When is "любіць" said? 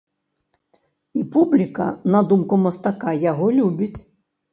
3.59-3.99